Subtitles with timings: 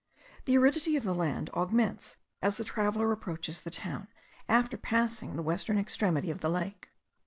[0.45, 4.07] The aridity of the land augments as the traveller approaches the town,
[4.49, 6.89] after passing the western extremity of the lake.